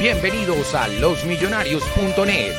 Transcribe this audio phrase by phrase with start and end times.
[0.00, 2.54] Bienvenidos a losmillonarios.net.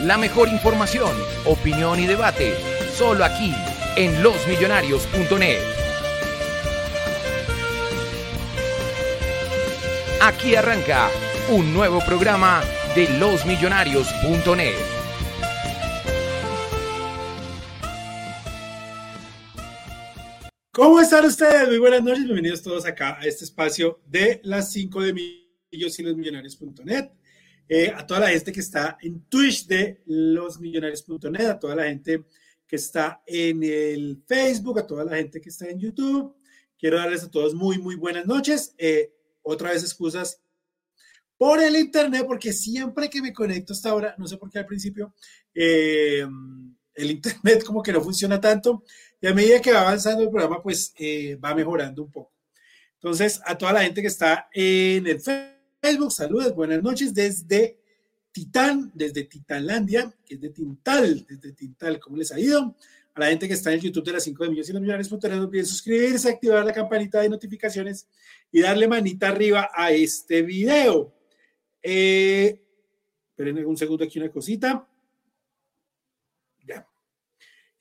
[0.00, 1.12] La mejor información,
[1.44, 2.54] opinión y debate,
[2.96, 3.54] solo aquí
[3.96, 5.60] en losmillonarios.net.
[10.22, 11.10] Aquí arranca
[11.50, 12.62] un nuevo programa
[12.94, 14.93] de losmillonarios.net.
[20.74, 21.68] ¿Cómo están ustedes?
[21.68, 26.04] Muy buenas noches, bienvenidos todos acá a este espacio de las 5 de millos y.
[27.68, 32.24] Eh, a toda la gente que está en Twitch de losmillonarios.net, a toda la gente
[32.66, 36.34] que está en el Facebook, a toda la gente que está en YouTube.
[36.76, 38.74] Quiero darles a todos muy, muy buenas noches.
[38.76, 40.42] Eh, otra vez excusas
[41.38, 44.66] por el internet, porque siempre que me conecto hasta ahora, no sé por qué al
[44.66, 45.14] principio,
[45.54, 46.26] eh,
[46.94, 48.82] el internet como que no funciona tanto
[49.24, 50.92] y a medida que va avanzando el programa, pues
[51.42, 52.30] va mejorando un poco.
[52.96, 56.12] Entonces, a toda la gente que está en el Facebook, Facebook.
[56.12, 57.78] Saludos, buenas noches desde
[58.30, 61.98] Titán, desde Titanlandia, que es de Tintal, desde Tintal.
[62.00, 62.76] ¿Cómo les ha ido?
[63.14, 64.82] A la gente que está en el YouTube de las 5 de millones y los
[64.82, 68.06] millones, no olviden suscribirse, activar la campanita de notificaciones
[68.52, 71.14] y darle manita arriba a este video.
[71.82, 72.62] Eh,
[73.30, 74.86] esperen un segundo aquí una cosita.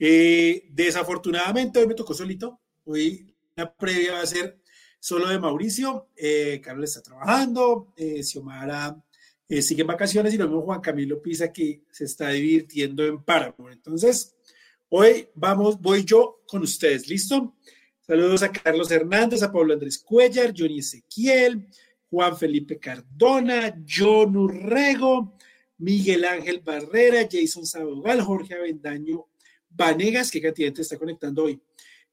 [0.06, 2.60] Eh, desafortunadamente hoy me tocó solito.
[2.84, 4.60] Hoy la previa va a ser
[5.00, 6.10] solo de Mauricio.
[6.18, 9.02] Eh, Carlos está trabajando, eh, Xiomara
[9.48, 13.24] eh, sigue en vacaciones y lo mismo Juan Camilo Pisa que se está divirtiendo en
[13.24, 13.70] Páramo.
[13.70, 14.36] Entonces,
[14.90, 17.56] hoy vamos, voy yo con ustedes, ¿listo?
[18.02, 21.66] Saludos a Carlos Hernández, a Pablo Andrés Cuellar, Johnny Ezequiel,
[22.10, 25.38] Juan Felipe Cardona, John Urrego,
[25.78, 29.28] Miguel Ángel Barrera, Jason Sabogal, Jorge Avendaño
[29.76, 31.60] Vanegas, que cantidad está conectando hoy.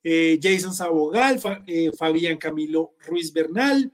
[0.03, 3.93] Eh, Jason Sabogal, eh, Fabián Camilo Ruiz Bernal,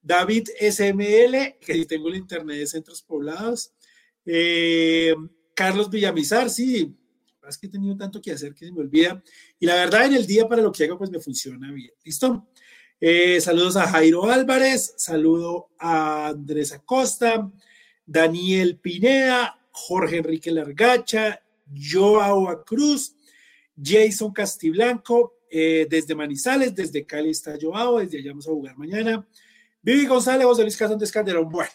[0.00, 3.72] David SML, que si tengo el internet de centros poblados,
[4.24, 5.14] eh,
[5.54, 6.94] Carlos Villamizar, sí,
[7.48, 9.22] es que he tenido tanto que hacer que se me olvida.
[9.58, 11.92] Y la verdad, en el día para lo que hago, pues me funciona bien.
[12.04, 12.48] ¿Listo?
[13.40, 17.50] saludos a Jairo Álvarez, saludo a Andrés Acosta,
[18.06, 21.41] Daniel Pineda, Jorge Enrique Largacha,
[21.74, 23.14] Joao Cruz,
[23.80, 29.26] Jason Castiblanco, eh, desde Manizales, desde Cali está Joao, desde allá vamos a jugar mañana.
[29.82, 31.48] Vivi González, José Luis Casón de Escanderón.
[31.50, 31.70] Bueno,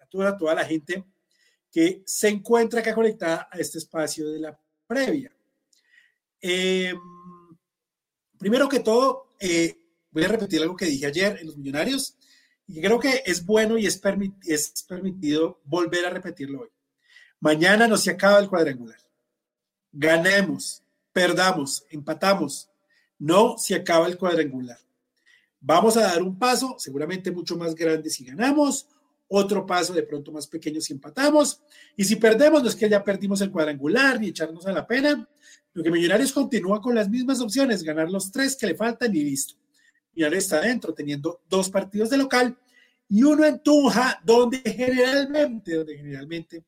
[0.00, 1.04] a toda, toda la gente
[1.70, 5.32] que se encuentra acá conectada a este espacio de la previa.
[6.40, 6.98] Em,
[8.38, 9.76] primero que todo, eh,
[10.10, 12.16] voy a repetir algo que dije ayer en los Millonarios
[12.66, 14.00] y creo que es bueno y es,
[14.46, 16.68] es permitido volver a repetirlo hoy.
[17.40, 18.98] Mañana no se acaba el cuadrangular.
[19.92, 22.70] Ganemos, perdamos, empatamos,
[23.18, 24.78] no se acaba el cuadrangular.
[25.60, 28.88] Vamos a dar un paso, seguramente mucho más grande si ganamos,
[29.28, 31.60] otro paso de pronto más pequeño si empatamos,
[31.96, 35.28] y si perdemos, no es que ya perdimos el cuadrangular ni echarnos a la pena,
[35.72, 39.22] lo que Millonarios continúa con las mismas opciones, ganar los tres que le faltan y
[39.22, 39.54] listo.
[40.14, 42.58] Millonarios está dentro, teniendo dos partidos de local
[43.08, 46.64] y uno en Tunja, donde generalmente, donde generalmente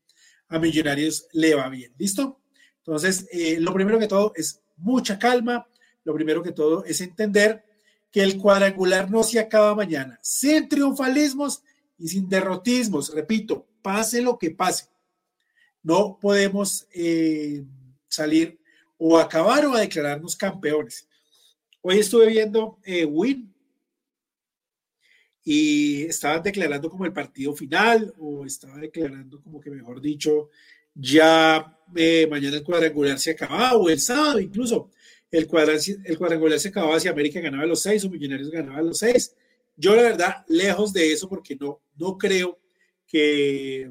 [0.49, 1.93] a Millonarios le va bien.
[1.97, 2.41] ¿Listo?
[2.84, 5.66] Entonces, eh, lo primero que todo es mucha calma,
[6.04, 7.65] lo primero que todo es entender
[8.10, 11.62] que el cuadrangular no se acaba mañana, sin triunfalismos
[11.97, 14.87] y sin derrotismos, repito, pase lo que pase.
[15.82, 17.65] No podemos eh,
[18.09, 18.59] salir
[18.99, 21.09] o acabar o a declararnos campeones.
[21.81, 23.53] Hoy estuve viendo eh, Win
[25.44, 30.50] y estaban declarando como el partido final o estaba declarando como que, mejor dicho,
[30.94, 34.91] ya eh, mañana el cuadrangular se acababa, o el sábado incluso,
[35.30, 39.34] el, cuadrangular se acababa si América ganaba los seis o Millonarios ganaba los seis.
[39.76, 42.58] Yo la verdad, lejos de eso, porque no, no creo
[43.06, 43.90] que,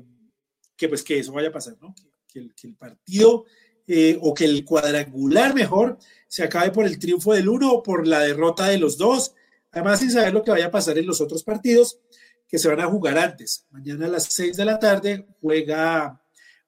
[0.77, 1.95] que, pues, que eso vaya a pasar, ¿no?
[2.31, 3.45] Que, el, partido
[3.87, 5.97] eh, o que el cuadrangular mejor
[6.27, 9.33] se acabe por el triunfo del uno o por la derrota de los dos,
[9.71, 11.99] además sin saber lo que vaya a pasar en los otros partidos
[12.47, 13.65] que se van a jugar antes.
[13.71, 16.20] Mañana a las seis de la tarde juega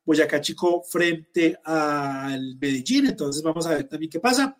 [0.05, 3.07] Boyacá Chico frente al Medellín.
[3.07, 4.57] Entonces vamos a ver también qué pasa.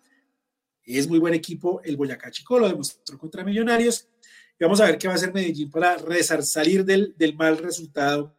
[0.82, 4.08] Es muy buen equipo el Boyacá Chico, lo demostró contra Millonarios.
[4.60, 5.98] Vamos a ver qué va a hacer Medellín para
[6.42, 8.36] salir del, del mal resultado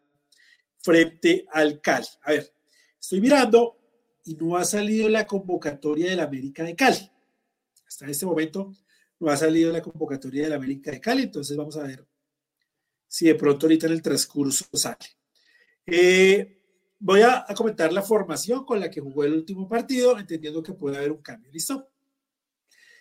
[0.79, 2.07] frente al Cali.
[2.23, 2.53] A ver,
[2.99, 3.77] estoy mirando
[4.23, 7.11] y no ha salido la convocatoria del América de Cali.
[7.87, 8.73] Hasta este momento
[9.19, 12.05] no ha salido la convocatoria del América de Cali, entonces vamos a ver
[13.07, 14.97] si de pronto ahorita en el transcurso sale.
[15.85, 16.54] Eh,
[16.99, 20.97] voy a, comentar la formación con la que jugó el último partido, entendiendo que puede
[20.97, 21.51] haber un cambio.
[21.51, 21.89] ¿Listo?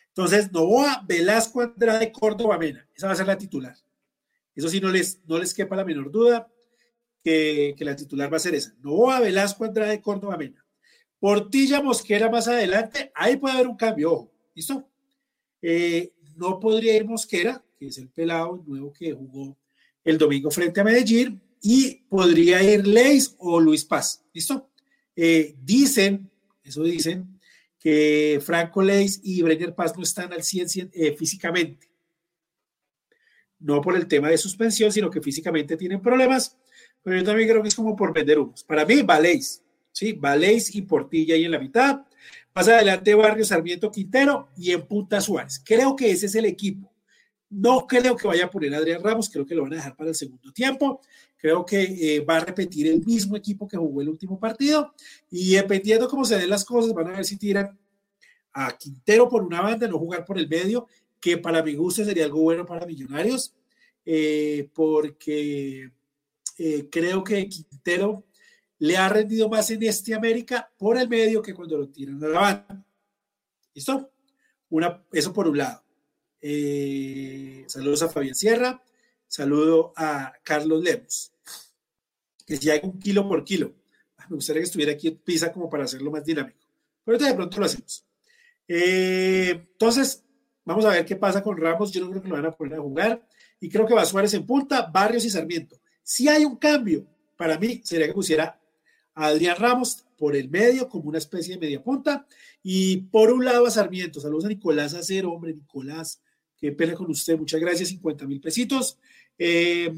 [0.09, 2.89] Entonces, Novoa, Velasco, Andrade, Córdoba, Mena.
[2.95, 3.77] Esa va a ser la titular.
[4.55, 6.49] Eso sí, no les, no les quepa la menor duda
[7.23, 8.75] que, que la titular va a ser esa.
[8.81, 10.65] Novoa, Velasco, Andrade, Córdoba, Mena.
[11.25, 14.87] Portilla, Mosquera más adelante, ahí puede haber un cambio, ojo, ¿listo?
[15.63, 19.57] Eh, no podría ir Mosquera, que es el pelado nuevo que jugó
[20.05, 24.71] el domingo frente a Medellín, y podría ir Leis o Luis Paz, ¿listo?
[25.17, 26.31] Eh, dicen,
[26.63, 27.41] eso dicen,
[27.79, 31.89] que Franco Leis y Brenner Paz no están al 100, eh, físicamente.
[33.61, 36.59] No por el tema de suspensión, sino que físicamente tienen problemas,
[37.03, 38.63] pero yo también creo que es como por vender humos.
[38.63, 40.13] Para mí, va Leis, ¿sí?
[40.13, 42.05] Va Leis y Portilla ahí en la mitad.
[42.55, 45.63] Más adelante Barrio Sarmiento Quintero y en punta Suárez.
[45.65, 46.93] Creo que ese es el equipo.
[47.49, 49.97] No creo que vaya a poner a Adrián Ramos, creo que lo van a dejar
[49.97, 51.01] para el segundo tiempo.
[51.45, 54.95] Creo que eh, va a repetir el mismo equipo que jugó el último partido
[55.31, 57.79] y dependiendo cómo se den las cosas, van a ver si tiran
[58.55, 60.89] a Quintero por una banda, no jugar por el medio,
[61.21, 63.55] que para mi gusto sería algo bueno para Millonarios,
[64.07, 65.93] eh, porque
[66.57, 68.25] eh, creo que Quintero
[68.79, 72.29] le ha rendido más en este América por el medio que cuando lo tiran a
[72.29, 72.87] la banda.
[73.75, 74.13] ¿Listo?
[74.71, 75.85] Una, eso por un lado.
[77.67, 78.83] Saludos a Fabián Sierra,
[79.29, 81.34] saludo a Carlos Lemos,
[82.45, 83.75] que si hay un kilo por kilo.
[84.19, 86.59] Ah, me gustaría que estuviera aquí en Pisa como para hacerlo más dinámico.
[87.05, 88.05] Pero de pronto lo hacemos.
[88.67, 90.25] Eh, entonces,
[90.65, 91.93] vamos a ver qué pasa con Ramos.
[91.93, 93.27] Yo no creo que lo van a poner a jugar.
[93.61, 95.77] Y creo que va Suárez en punta, Barrios y Sarmiento.
[96.03, 97.07] Si hay un cambio,
[97.37, 98.61] para mí sería que pusiera
[99.15, 102.27] Adrián Ramos por el medio como una especie de media punta
[102.63, 104.21] y por un lado a Sarmiento.
[104.21, 106.21] Saludos a Nicolás Acero, hombre, Nicolás,
[106.57, 108.99] que pena con usted, muchas gracias, 50 mil pesitos.
[109.39, 109.93] Eh,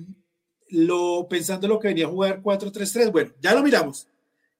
[0.68, 4.08] lo, pensando en lo que venía a jugar 4-3-3, bueno, ya lo miramos,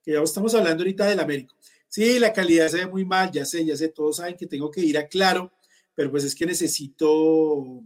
[0.02, 1.54] que ya estamos hablando ahorita del América.
[1.88, 4.70] Sí, la calidad se ve muy mal, ya sé, ya sé, todos saben que tengo
[4.70, 5.52] que ir a claro,
[5.94, 7.82] pero pues es que necesito,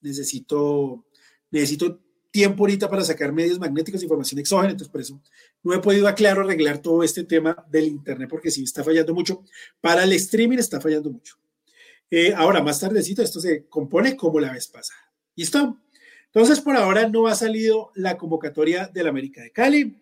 [0.00, 1.04] necesito,
[1.50, 2.00] necesito
[2.30, 5.20] tiempo ahorita para sacar medios magnéticos, información exógena, entonces por eso
[5.62, 9.42] no he podido aclarar arreglar todo este tema del Internet porque sí está fallando mucho.
[9.80, 11.36] Para el streaming está fallando mucho.
[12.10, 15.00] Eh, ahora, más tardecito, esto se compone como la vez pasada.
[15.36, 15.78] ¿Listo?
[16.32, 19.96] Entonces, por ahora no ha salido la convocatoria del América de Cali.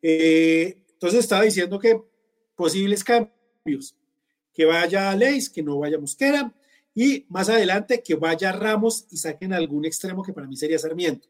[0.00, 2.00] Eh, entonces, estaba diciendo que
[2.54, 3.96] posibles cambios,
[4.54, 6.52] que vaya Leis, que no vaya Mosquera,
[6.94, 11.28] y más adelante que vaya Ramos y saquen algún extremo que para mí sería Sarmiento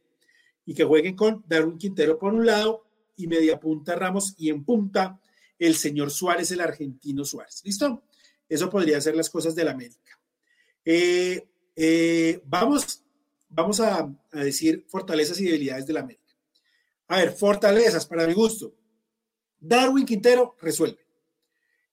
[0.65, 2.85] y que jueguen con Darwin Quintero por un lado
[3.17, 5.21] y media punta Ramos y en punta
[5.59, 7.63] el señor Suárez, el argentino Suárez.
[7.65, 8.03] ¿Listo?
[8.49, 10.19] Eso podría ser las cosas del América.
[10.85, 11.47] Eh,
[11.77, 13.05] eh, vamos,
[13.53, 16.35] vamos a, decir fortalezas y debilidades del América.
[17.09, 18.75] A ver, fortalezas para mi gusto.
[19.61, 21.07] Darwin Quintero resuelve.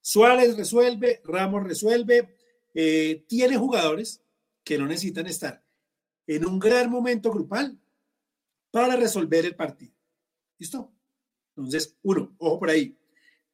[0.01, 2.35] Suárez resuelve, Ramos resuelve.
[2.73, 4.21] Eh, tiene jugadores
[4.63, 5.63] que no necesitan estar
[6.25, 7.77] en un gran momento grupal
[8.71, 9.93] para resolver el partido.
[10.57, 10.91] ¿Listo?
[11.55, 12.97] Entonces, uno, ojo por ahí.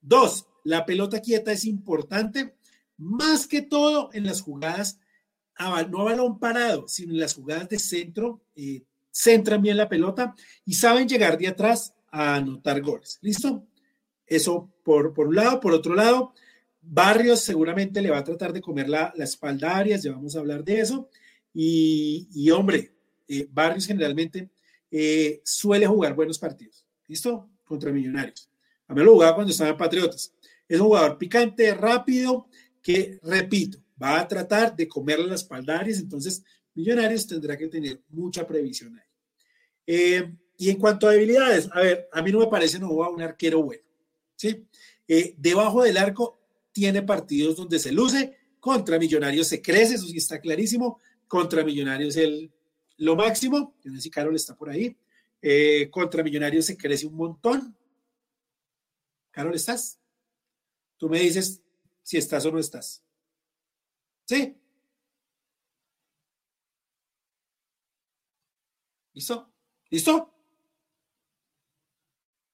[0.01, 2.55] Dos, la pelota quieta es importante,
[2.97, 4.99] más que todo en las jugadas,
[5.59, 10.35] no a balón parado, sino en las jugadas de centro, eh, centran bien la pelota
[10.65, 13.19] y saben llegar de atrás a anotar goles.
[13.21, 13.65] ¿Listo?
[14.25, 15.59] Eso por, por un lado.
[15.59, 16.33] Por otro lado,
[16.81, 20.39] Barrios seguramente le va a tratar de comer la, la espalda Arias, ya vamos a
[20.39, 21.09] hablar de eso.
[21.53, 22.91] Y, hombre,
[23.27, 24.49] eh, Barrios generalmente
[24.91, 26.85] eh, suele jugar buenos partidos.
[27.07, 27.49] ¿Listo?
[27.63, 28.49] Contra Millonarios.
[28.87, 30.33] A mí lo jugaba cuando estaba en Patriotas.
[30.67, 32.47] Es un jugador picante, rápido,
[32.81, 38.45] que, repito, va a tratar de comerle las espaldarias, entonces Millonarios tendrá que tener mucha
[38.45, 39.07] previsión ahí.
[39.87, 43.21] Eh, y en cuanto a debilidades, a ver, a mí no me parece no un
[43.21, 43.83] arquero bueno.
[44.35, 44.65] ¿sí?
[45.07, 46.39] Eh, debajo del arco
[46.71, 52.17] tiene partidos donde se luce, contra Millonarios se crece, eso sí está clarísimo, contra Millonarios
[52.17, 52.51] el
[52.97, 54.97] lo máximo, no sé si Carol está por ahí,
[55.41, 57.77] eh, contra Millonarios se crece un montón.
[59.31, 59.99] Carol, ¿estás?
[60.97, 61.61] Tú me dices
[62.03, 63.04] si estás o no estás.
[64.25, 64.57] ¿Sí?
[69.13, 69.53] ¿Listo?
[69.89, 70.33] ¿Listo?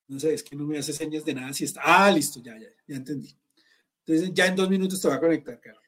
[0.07, 1.81] No sé, es que no me hace señas de nada si está.
[1.83, 3.33] Ah, listo, ya, ya, ya entendí.
[4.05, 5.81] Entonces, ya en dos minutos te va a conectar, Carol.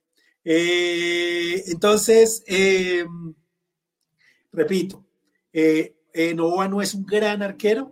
[0.45, 3.05] Eh, entonces, eh,
[4.51, 5.05] repito,
[5.51, 7.91] eh, eh, Novoa no es un gran arquero,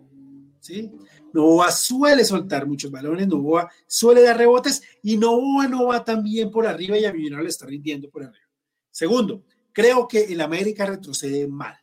[0.59, 0.91] ¿sí?
[1.33, 6.51] Novoa suele soltar muchos balones, Novoa suele dar rebotes y Novoa no va tan bien
[6.51, 8.45] por arriba y a Millonarios le está rindiendo por arriba.
[8.89, 11.77] Segundo, creo que el América retrocede mal.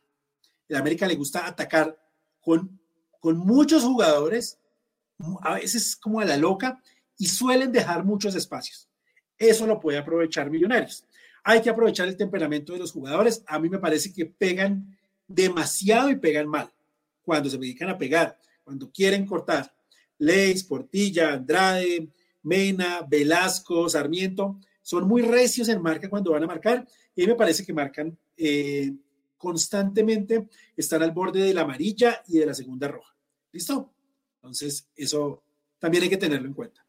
[0.67, 1.97] El América le gusta atacar
[2.39, 2.79] con,
[3.19, 4.59] con muchos jugadores,
[5.41, 6.81] a veces como a la loca,
[7.17, 8.87] y suelen dejar muchos espacios.
[9.37, 11.05] Eso lo puede aprovechar Millonarios.
[11.43, 13.43] Hay que aprovechar el temperamento de los jugadores.
[13.47, 16.71] A mí me parece que pegan demasiado y pegan mal.
[17.21, 18.37] Cuando se dedican a pegar,
[18.69, 19.73] cuando quieren cortar.
[20.19, 22.07] Leis, Portilla, Andrade,
[22.43, 27.65] Mena, Velasco, Sarmiento, son muy recios en marca cuando van a marcar y me parece
[27.65, 28.93] que marcan eh,
[29.37, 30.47] constantemente,
[30.77, 33.15] están al borde de la amarilla y de la segunda roja.
[33.51, 33.91] ¿Listo?
[34.35, 35.41] Entonces, eso
[35.79, 36.85] también hay que tenerlo en cuenta.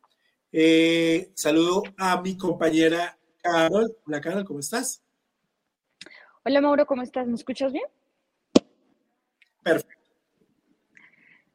[0.52, 3.96] Eh, saludo a mi compañera Carol.
[4.04, 5.02] Hola Carol, ¿cómo estás?
[6.44, 7.26] Hola Mauro, ¿cómo estás?
[7.26, 7.86] ¿Me escuchas bien?
[9.62, 9.99] Perfecto.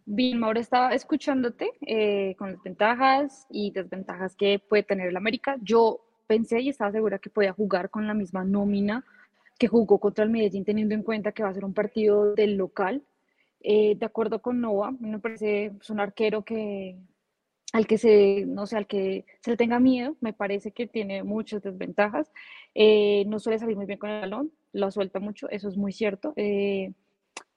[0.07, 5.57] Bien, Mauro, estaba escuchándote eh, con las ventajas y desventajas que puede tener el América.
[5.63, 9.03] Yo pensé y estaba segura que podía jugar con la misma nómina
[9.57, 12.55] que jugó contra el Medellín, teniendo en cuenta que va a ser un partido del
[12.55, 13.03] local.
[13.61, 16.97] Eh, de acuerdo con Nova, me parece es un arquero que
[17.73, 21.23] al que se, no sé, al que se le tenga miedo, me parece que tiene
[21.23, 22.31] muchas desventajas.
[22.75, 25.91] Eh, no suele salir muy bien con el balón, lo suelta mucho, eso es muy
[25.93, 26.35] cierto.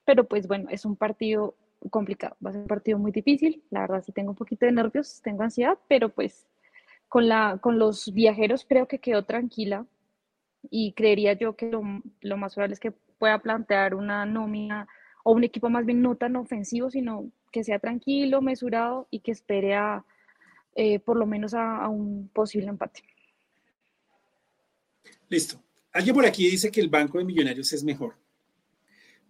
[0.06, 1.54] pero pues bueno, es un partido
[1.90, 4.72] complicado, va a ser un partido muy difícil, la verdad sí tengo un poquito de
[4.72, 6.46] nervios, tengo ansiedad, pero pues
[7.08, 9.86] con, la, con los viajeros creo que quedó tranquila
[10.70, 11.82] y creería yo que lo,
[12.20, 14.88] lo más probable es que pueda plantear una nómina
[15.24, 19.32] o un equipo más bien no tan ofensivo, sino que sea tranquilo, mesurado y que
[19.32, 20.04] espere a
[20.74, 23.02] eh, por lo menos a, a un posible empate.
[25.28, 25.60] Listo.
[25.92, 28.14] Alguien por aquí dice que el Banco de Millonarios es mejor.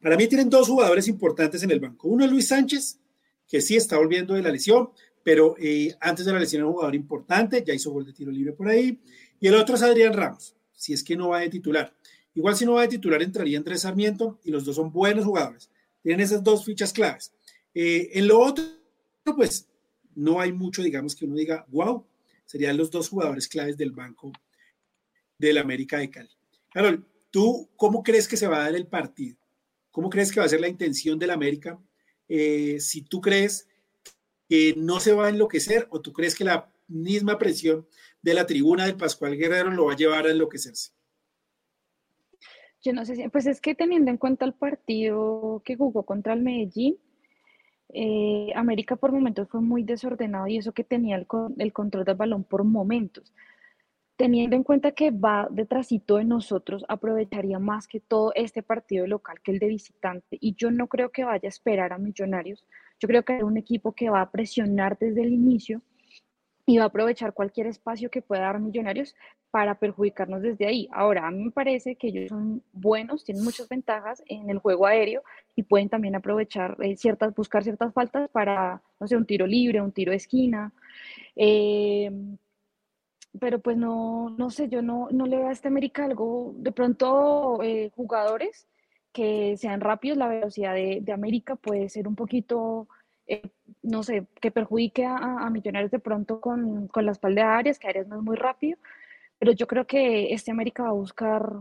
[0.00, 2.08] Para mí tienen dos jugadores importantes en el banco.
[2.08, 2.98] Uno es Luis Sánchez,
[3.46, 4.90] que sí está volviendo de la lesión,
[5.22, 8.30] pero eh, antes de la lesión era un jugador importante, ya hizo gol de tiro
[8.30, 9.00] libre por ahí.
[9.40, 11.94] Y el otro es Adrián Ramos, si es que no va de titular.
[12.34, 15.70] Igual si no va de titular entraría entre Sarmiento y los dos son buenos jugadores.
[16.02, 17.32] Tienen esas dos fichas claves.
[17.74, 18.64] Eh, en lo otro,
[19.36, 19.68] pues
[20.14, 22.04] no hay mucho, digamos, que uno diga, wow,
[22.44, 24.32] serían los dos jugadores claves del banco
[25.38, 26.30] del América de Cali.
[26.72, 29.37] Carol, ¿tú cómo crees que se va a dar el partido?
[29.98, 31.76] ¿Cómo crees que va a ser la intención del América?
[32.28, 33.68] Eh, si tú crees
[34.48, 37.84] que no se va a enloquecer o tú crees que la misma presión
[38.22, 40.92] de la tribuna del Pascual Guerrero lo va a llevar a enloquecerse.
[42.80, 46.32] Yo no sé si, pues es que teniendo en cuenta el partido que jugó contra
[46.32, 46.96] el Medellín,
[47.88, 52.44] eh, América por momentos fue muy desordenado y eso que tenía el control del balón
[52.44, 53.34] por momentos
[54.18, 59.40] teniendo en cuenta que va detrásito de nosotros, aprovecharía más que todo este partido local
[59.44, 60.36] que el de visitante.
[60.40, 62.66] Y yo no creo que vaya a esperar a Millonarios.
[62.98, 65.82] Yo creo que es un equipo que va a presionar desde el inicio
[66.66, 69.14] y va a aprovechar cualquier espacio que pueda dar Millonarios
[69.52, 70.88] para perjudicarnos desde ahí.
[70.90, 74.86] Ahora, a mí me parece que ellos son buenos, tienen muchas ventajas en el juego
[74.86, 75.22] aéreo
[75.54, 79.80] y pueden también aprovechar eh, ciertas, buscar ciertas faltas para, no sé, un tiro libre,
[79.80, 80.72] un tiro de esquina.
[81.36, 82.10] Eh,
[83.38, 86.72] pero pues no, no sé, yo no, no le veo a este América algo, de
[86.72, 88.68] pronto eh, jugadores
[89.12, 92.88] que sean rápidos, la velocidad de, de América puede ser un poquito,
[93.26, 93.42] eh,
[93.82, 97.78] no sé, que perjudique a, a, Millonarios de pronto con, con la espalda de Arias,
[97.78, 98.78] que Arias no es muy rápido,
[99.38, 101.60] pero yo creo que este América va a buscar,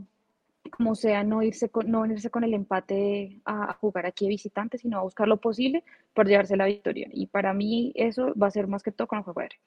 [0.72, 4.78] como sea, no irse con, no irse con el empate a, jugar aquí de visitante,
[4.78, 5.84] sino a buscar lo posible
[6.14, 7.08] por llevarse la victoria.
[7.12, 9.60] Y para mí eso va a ser más que todo con el juego aéreo.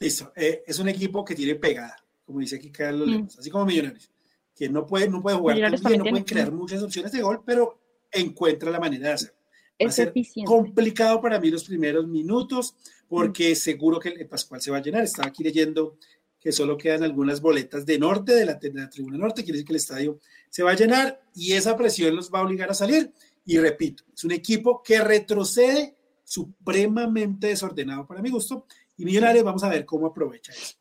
[0.00, 0.32] Listo.
[0.36, 3.10] Eh, es un equipo que tiene pegada, como dice aquí Carlos mm.
[3.10, 4.10] Lemos, así como Millonarios,
[4.54, 7.80] que no puede, no puede jugar bien, no puede crear muchas opciones de gol, pero
[8.10, 9.36] encuentra la manera de hacerlo.
[9.78, 10.46] Es eficiente.
[10.46, 12.74] complicado para mí los primeros minutos,
[13.08, 13.56] porque mm.
[13.56, 15.04] seguro que el Pascual se va a llenar.
[15.04, 15.96] Estaba aquí leyendo
[16.42, 19.66] que solo quedan algunas boletas de norte, de la, de la tribuna norte, quiere decir
[19.66, 20.18] que el estadio
[20.50, 23.12] se va a llenar y esa presión los va a obligar a salir.
[23.44, 25.94] Y repito, es un equipo que retrocede
[26.24, 30.76] supremamente desordenado para mi gusto y Millonarios, vamos a ver cómo aprovecha eso.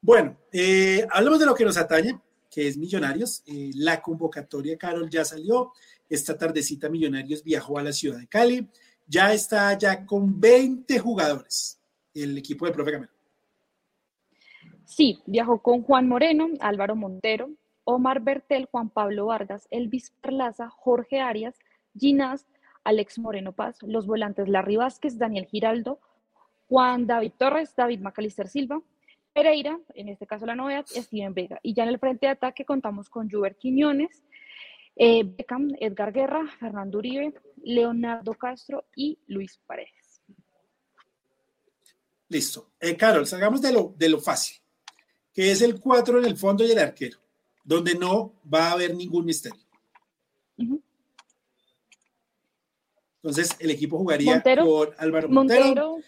[0.00, 2.18] Bueno, eh, hablamos de lo que nos atañe,
[2.50, 3.42] que es Millonarios.
[3.46, 5.72] Eh, la convocatoria, Carol, ya salió.
[6.08, 8.68] Esta tardecita Millonarios viajó a la ciudad de Cali.
[9.06, 11.80] Ya está ya con 20 jugadores
[12.14, 13.12] el equipo del profe Camero.
[14.84, 17.50] Sí, viajó con Juan Moreno, Álvaro Montero,
[17.84, 21.56] Omar Bertel, Juan Pablo Vargas, Elvis Perlaza, Jorge Arias,
[21.96, 22.46] Ginás,
[22.84, 26.00] Alex Moreno Paz, los volantes Larry Vázquez, Daniel Giraldo,
[26.70, 28.80] Juan David Torres, David Macalister Silva,
[29.32, 31.58] Pereira, en este caso la novedad, Steven Vega.
[31.64, 34.22] Y ya en el frente de ataque contamos con Juber Quiñones,
[34.94, 37.34] eh, Beckham, Edgar Guerra, Fernando Uribe,
[37.64, 40.22] Leonardo Castro y Luis Paredes.
[42.28, 42.70] Listo.
[42.78, 44.58] Eh, Carol, salgamos de lo, de lo fácil,
[45.32, 47.18] que es el 4 en el fondo y el arquero,
[47.64, 49.60] donde no va a haber ningún misterio.
[53.22, 55.98] Entonces, el equipo jugaría Montero, con Álvaro Montero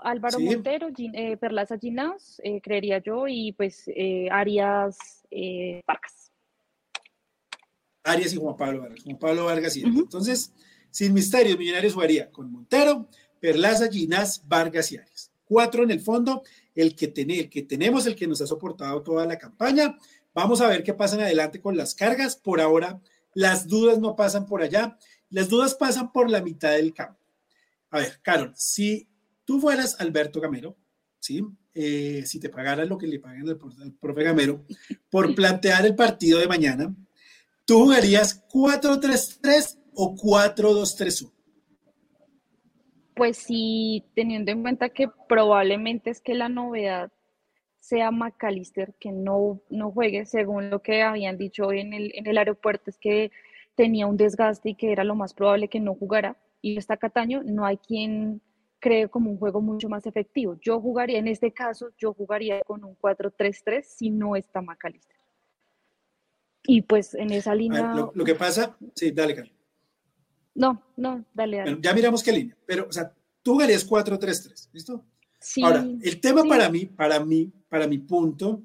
[0.00, 4.96] Álvaro Montero, eh, Perlaza Ginás, eh, creería yo, y pues eh, Arias
[5.86, 6.32] Vargas.
[8.02, 9.02] Arias y Juan Pablo Vargas.
[9.04, 10.52] Juan Pablo Vargas y Entonces,
[10.90, 13.08] sin misterios, Millonarios jugaría con Montero,
[13.40, 15.30] Perlaza, Ginás, Vargas y Arias.
[15.44, 16.42] Cuatro en el fondo,
[16.74, 19.96] el que, el que tenemos, el que nos ha soportado toda la campaña.
[20.32, 22.36] Vamos a ver qué pasa en adelante con las cargas.
[22.36, 23.00] Por ahora,
[23.34, 24.96] las dudas no pasan por allá.
[25.28, 27.20] Las dudas pasan por la mitad del campo.
[27.90, 29.08] A ver, Carol, si
[29.50, 30.76] tú fueras Alberto Gamero,
[31.18, 31.44] ¿sí?
[31.74, 34.64] Eh, si te pagaran lo que le pagan al, profe Gamero
[35.10, 36.94] por plantear el partido de mañana,
[37.64, 41.32] ¿tú jugarías 4-3-3 o 4-2-3-1?
[43.16, 47.10] Pues sí, teniendo en cuenta que probablemente es que la novedad
[47.80, 52.38] sea McAllister que no, no juegue, según lo que habían dicho en el, en el
[52.38, 53.32] aeropuerto, es que
[53.74, 56.36] tenía un desgaste y que era lo más probable que no jugara.
[56.62, 58.42] Y está Cataño, no hay quien
[58.80, 60.58] cree como un juego mucho más efectivo.
[60.60, 65.16] Yo jugaría, en este caso, yo jugaría con un 4-3-3 si no está McAllister.
[66.64, 67.94] Y pues en esa línea...
[67.94, 69.54] lo, que pasa, sí, dale, Carlos.
[70.54, 71.78] No, no, dale, dale.
[71.80, 75.04] ya miramos qué línea, pero, o sea, tú jugarías 4-3-3, ¿listo?
[75.38, 75.62] Sí.
[75.62, 78.62] Ahora, el tema para mí, para mí, para mi punto,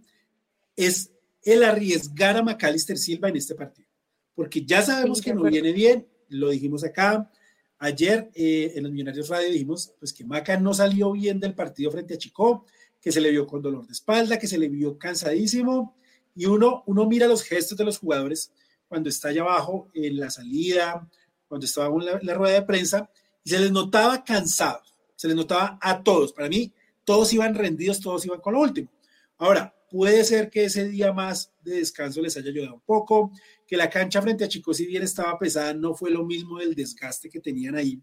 [0.75, 1.11] es
[1.43, 3.87] el arriesgar a McAllister Silva en este partido.
[4.33, 7.31] Porque ya sabemos que no viene bien, lo dijimos acá,
[7.79, 11.91] Ayer eh, en los Millonarios Radio dijimos pues, que Maca no salió bien del partido
[11.91, 12.65] frente a Chico,
[13.01, 15.95] que se le vio con dolor de espalda, que se le vio cansadísimo.
[16.35, 18.51] Y uno, uno mira los gestos de los jugadores
[18.87, 21.07] cuando está allá abajo en la salida,
[21.47, 23.09] cuando estaba en la, rueda de prensa,
[23.43, 26.33] y se les notaba cansados, se les notaba a todos.
[26.33, 28.89] Para mí, todos iban rendidos, todos iban con lo último.
[29.37, 33.31] Ahora, puede ser que ese día más de descanso les haya ayudado un poco,
[33.65, 36.75] que la cancha frente a Chico, si bien estaba pesada, no fue lo mismo del
[36.75, 37.99] desgaste que tenían ahí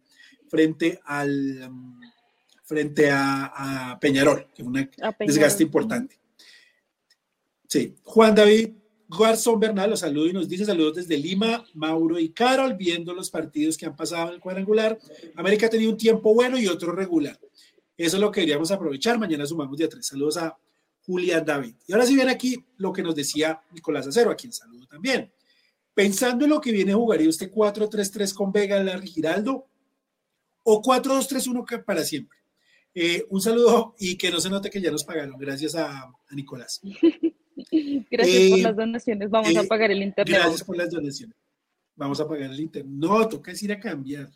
[0.49, 2.01] frente al um,
[2.65, 6.19] frente a, Peñarol, que fue un desgaste importante.
[7.69, 8.71] Sí, Juan David
[9.19, 13.31] Garzón Bernal los saluda y nos dice saludos desde Lima, Mauro y Carol, viendo los
[13.31, 14.99] partidos que han pasado en el cuadrangular.
[15.37, 17.39] América ha tenido un tiempo bueno y otro regular.
[17.97, 19.19] Eso es lo que queríamos aprovechar.
[19.19, 20.07] Mañana sumamos día tres.
[20.07, 20.57] Saludos a
[21.05, 21.75] Julián David.
[21.87, 25.31] Y ahora sí viene aquí lo que nos decía Nicolás Acero, a quien saludo también.
[25.95, 29.67] Pensando en lo que viene, ¿jugaría usted 4-3-3 con Vega, Larry Giraldo
[30.63, 32.39] o 4-2-3-1 para siempre?
[32.95, 35.39] Eh, un saludo y que no se note que ya nos pagaron.
[35.39, 36.81] Gracias a, Nicolás.
[38.11, 39.31] gracias por eh, las donaciones.
[39.31, 40.39] Vamos a eh, pagar el internet.
[40.39, 41.37] Gracias por las donaciones.
[41.95, 42.93] Vamos a pagar el internet.
[42.95, 44.31] No, toca ir a cambiar.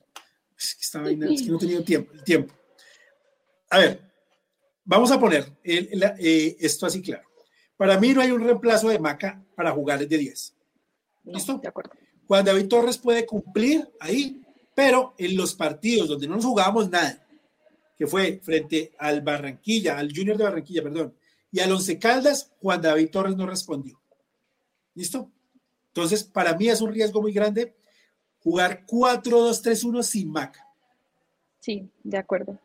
[0.58, 2.54] Es que, esta vaina, es que no he tenido tiempo, el tiempo.
[3.70, 4.00] A ver,
[4.84, 7.28] vamos a poner esto así claro.
[7.76, 10.55] Para mí no hay un reemplazo de Maca para jugar de 10.
[11.26, 11.58] ¿Listo?
[11.58, 11.92] De acuerdo.
[12.26, 14.42] Juan David Torres puede cumplir ahí,
[14.74, 17.24] pero en los partidos donde no nos jugábamos nada,
[17.96, 21.14] que fue frente al Barranquilla, al Junior de Barranquilla, perdón,
[21.50, 24.00] y al Once Caldas, Juan David Torres no respondió.
[24.94, 25.30] ¿Listo?
[25.88, 27.74] Entonces, para mí es un riesgo muy grande
[28.40, 30.66] jugar 4-2-3-1 sin Maca.
[31.58, 32.58] Sí, de acuerdo.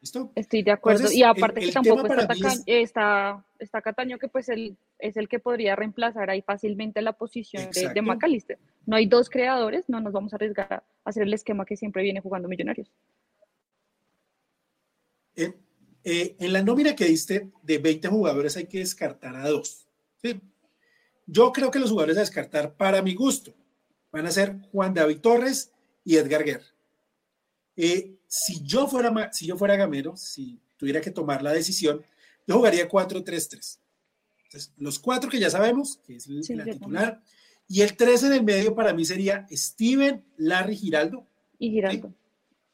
[0.00, 0.32] ¿Listo?
[0.34, 1.12] Estoy de acuerdo.
[1.12, 2.06] y aparte que tampoco
[2.66, 7.70] está, está, Cataño, que pues él es el que podría reemplazar ahí fácilmente la posición
[7.70, 8.58] de, de, Macalister.
[8.86, 12.02] No hay dos creadores, no nos vamos a arriesgar a hacer el esquema que siempre
[12.02, 12.90] viene jugando Millonarios.
[15.36, 15.52] Eh,
[16.02, 19.86] eh, en la nómina que diste de 20 jugadores hay que descartar a dos.
[21.26, 23.54] Yo creo que los jugadores a descartar, para mi gusto,
[24.10, 25.72] van a ser Juan David Torres
[26.04, 26.64] y Edgar Guerra.
[27.82, 32.02] Eh, si yo fuera, si yo fuera Gamero, si tuviera que tomar la decisión,
[32.46, 33.78] yo jugaría 4-3-3.
[34.76, 37.22] los cuatro que ya sabemos, que es el, la titular,
[37.66, 41.26] y el 3 en el medio para mí sería Steven, Larry, Giraldo.
[41.58, 42.12] Y Giraldo.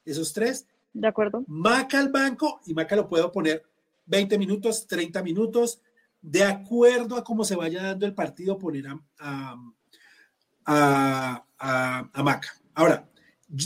[0.05, 0.67] Esos tres.
[0.93, 1.45] De acuerdo.
[1.47, 3.63] Maca al banco y Maca lo puedo poner
[4.07, 5.79] 20 minutos, 30 minutos,
[6.21, 8.87] de acuerdo a cómo se vaya dando el partido, poner
[9.21, 9.57] a,
[10.65, 11.45] a,
[12.13, 12.57] a Maca.
[12.75, 13.09] Ahora,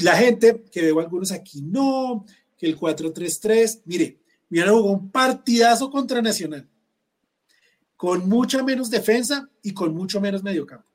[0.03, 2.25] la gente, que veo algunos aquí, no,
[2.57, 6.69] que el 4-3-3, mire, mira, jugó un partidazo contra Nacional,
[7.97, 10.89] con mucha menos defensa y con mucho menos mediocampo.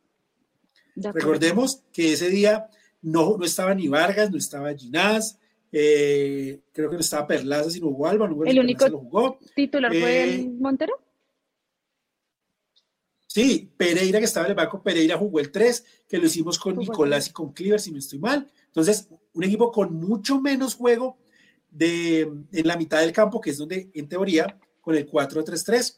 [0.95, 2.69] Recordemos que ese día
[3.02, 5.38] no, no estaba ni Vargas, no estaba Ginás,
[5.71, 8.10] eh, creo que no estaba Perlaza, sino jugó.
[8.45, 9.39] ¿El único jugó.
[9.56, 10.93] titular fue el eh, Montero?
[13.28, 16.78] Sí, Pereira que estaba en el banco, Pereira jugó el 3, que lo hicimos con
[16.78, 18.50] Nicolás y con Cleaver, si no estoy mal.
[18.75, 21.17] Entonces, un equipo con mucho menos juego
[21.69, 25.97] de, en la mitad del campo, que es donde, en teoría, con el 4-3-3,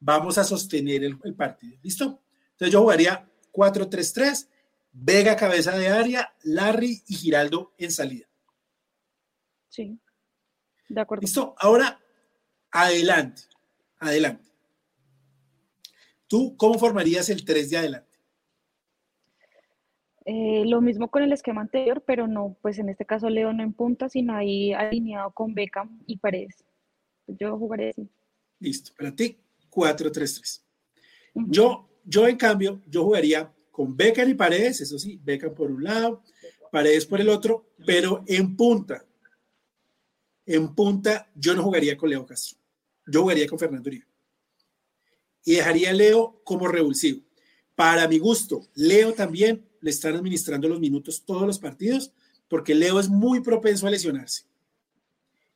[0.00, 1.76] vamos a sostener el, partido.
[1.82, 2.22] ¿Listo?
[2.52, 4.48] Entonces, yo jugaría 4-3-3,
[4.96, 8.26] Vega cabeza de área, Larry y Giraldo en salida.
[9.68, 9.98] Sí,
[10.88, 11.20] De acuerdo.
[11.20, 12.00] Listo, ahora
[12.70, 13.42] adelante,
[13.98, 14.48] adelante.
[16.26, 18.13] ¿Tú cómo formarías el 3 de adelante?
[20.26, 23.62] Eh, lo mismo con el esquema anterior, pero no, pues en este caso Leo no
[23.62, 26.64] en punta, sino ahí alineado con Beckham y Paredes.
[27.26, 28.08] Yo jugaré así.
[28.58, 29.36] Listo, para ti,
[29.70, 30.62] 4-3-3.
[31.34, 35.84] yo, yo, en cambio, yo jugaría con Beckham y Paredes, eso sí, Beckham por un
[35.84, 36.22] lado,
[36.72, 39.04] Paredes por el otro, pero en punta.
[40.46, 42.58] En punta, yo no jugaría con Leo Castro.
[43.06, 44.06] Yo jugaría con Fernando Uribe.
[45.44, 47.22] Y dejaría a Leo como revulsivo.
[47.74, 52.10] Para mi gusto, Leo también le están administrando los minutos todos los partidos,
[52.48, 54.44] porque Leo es muy propenso a lesionarse.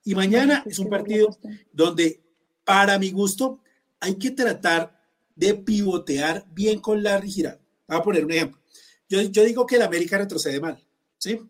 [0.05, 1.35] Y mañana es un partido
[1.73, 2.21] donde,
[2.62, 3.62] para mi gusto,
[3.99, 5.01] hay que tratar
[5.35, 7.64] de pivotear bien con Larry Giraldo.
[7.87, 8.61] Voy a poner un ejemplo.
[9.09, 10.79] Yo, yo digo que el América retrocede mal,
[11.17, 11.41] ¿sí?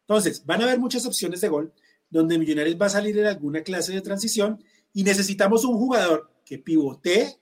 [0.00, 1.72] Entonces, van a haber muchas opciones de gol
[2.10, 4.62] donde Millonarios va a salir en alguna clase de transición
[4.92, 7.38] y necesitamos un jugador que pivotee,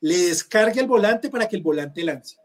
[0.00, 2.36] le descargue el volante para que el volante lance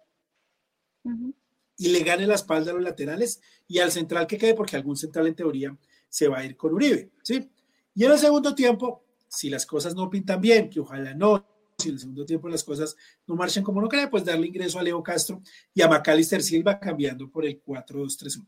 [1.77, 4.95] y le gane la espalda a los laterales y al central que quede, porque algún
[4.95, 5.77] central en teoría
[6.09, 7.49] se va a ir con Uribe, ¿sí?
[7.93, 11.45] Y en el segundo tiempo, si las cosas no pintan bien, que ojalá no,
[11.77, 12.95] si en el segundo tiempo las cosas
[13.27, 15.41] no marchan como uno cree, pues darle ingreso a Leo Castro
[15.73, 18.45] y a Macalister Silva cambiando por el 4-2-3-1.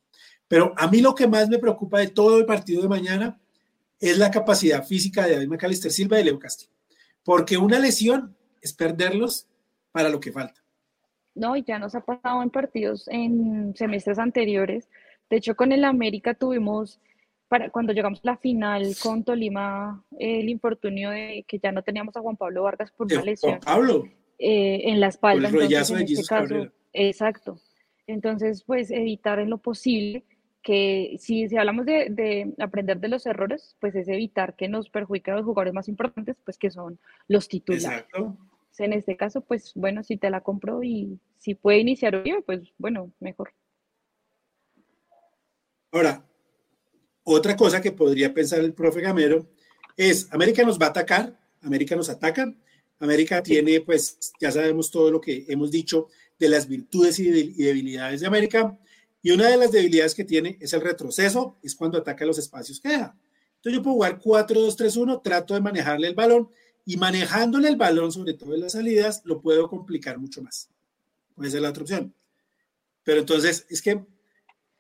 [0.48, 3.40] Pero a mí lo que más me preocupa de todo el partido de mañana
[4.00, 6.70] es la capacidad física de David Macalister Silva y Leo Castro.
[7.24, 9.48] Porque una lesión es perderlos
[9.92, 10.64] para lo que falta.
[11.38, 14.90] No, y ya nos ha pasado en partidos en semestres anteriores.
[15.30, 17.00] De hecho, con el América tuvimos,
[17.48, 22.16] para, cuando llegamos a la final con Tolima, el infortunio de que ya no teníamos
[22.18, 23.60] a Juan Pablo Vargas por una lesión.
[23.60, 24.06] Pablo.
[24.40, 25.50] Eh, en la espalda.
[25.50, 27.60] Entonces, en este caso, exacto.
[28.08, 30.24] Entonces, pues evitar en lo posible
[30.64, 34.90] que si, si hablamos de, de, aprender de los errores, pues es evitar que nos
[34.90, 37.86] perjudiquen los jugadores más importantes, pues que son los titulares.
[37.86, 38.38] Exacto
[38.80, 42.62] en este caso, pues bueno, si te la compro y si puede iniciar hoy, pues
[42.78, 43.54] bueno, mejor.
[45.92, 46.26] Ahora,
[47.24, 49.48] otra cosa que podría pensar el profe Gamero
[49.96, 52.54] es, América nos va a atacar, América nos ataca,
[53.00, 56.08] América tiene, pues ya sabemos todo lo que hemos dicho
[56.40, 58.78] de las virtudes y debilidades de América,
[59.22, 62.80] y una de las debilidades que tiene es el retroceso, es cuando ataca los espacios
[62.80, 63.18] que deja.
[63.56, 66.50] Entonces yo puedo jugar 4-2-3-1, trato de manejarle el balón
[66.88, 70.70] y manejándole el balón, sobre todo en las salidas, lo puedo complicar mucho más.
[71.36, 72.14] Puede ser la otra opción.
[73.04, 74.06] Pero entonces es que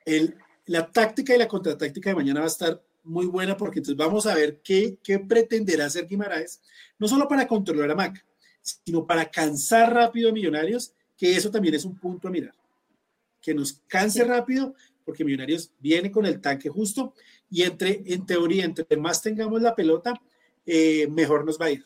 [0.05, 3.97] el, la táctica y la contratáctica de mañana va a estar muy buena porque entonces
[3.97, 6.61] vamos a ver qué, qué pretenderá hacer Guimaraes,
[6.97, 8.25] no solo para controlar a Mac,
[8.61, 12.55] sino para cansar rápido a Millonarios, que eso también es un punto a mirar.
[13.41, 17.13] Que nos canse rápido, porque Millonarios viene con el tanque justo
[17.49, 20.13] y entre, en teoría, entre más tengamos la pelota,
[20.65, 21.85] eh, mejor nos va a ir.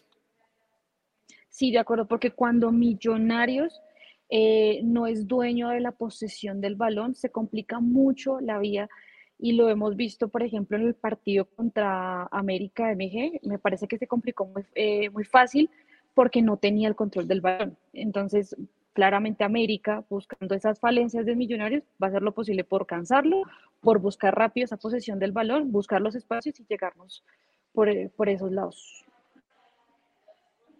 [1.61, 3.83] Sí, de acuerdo, porque cuando Millonarios
[4.31, 8.89] eh, no es dueño de la posesión del balón, se complica mucho la vía
[9.37, 13.99] y lo hemos visto, por ejemplo, en el partido contra América MG, me parece que
[13.99, 15.69] se complicó muy, eh, muy fácil
[16.15, 17.77] porque no tenía el control del balón.
[17.93, 18.55] Entonces,
[18.93, 23.43] claramente América, buscando esas falencias de Millonarios, va a hacer lo posible por cansarlo,
[23.81, 27.23] por buscar rápido esa posesión del balón, buscar los espacios y llegarnos
[27.71, 29.05] por, por esos lados.